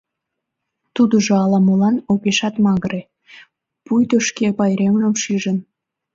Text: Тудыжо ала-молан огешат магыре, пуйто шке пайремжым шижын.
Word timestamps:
Тудыжо 0.95 1.33
ала-молан 1.43 1.95
огешат 2.11 2.55
магыре, 2.65 3.01
пуйто 3.85 4.17
шке 4.27 4.47
пайремжым 4.57 5.13
шижын. 5.21 5.57